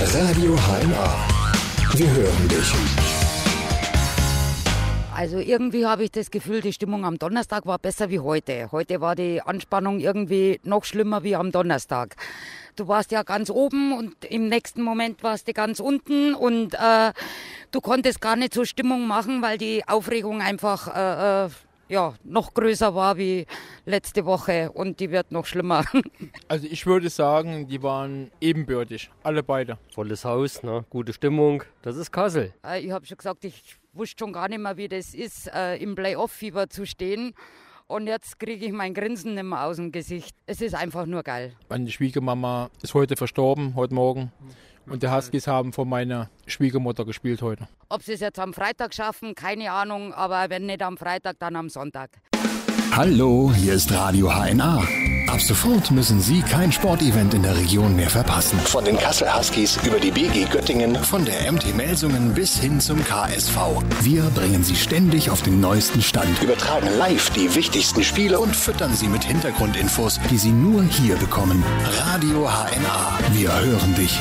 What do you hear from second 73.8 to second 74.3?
dich.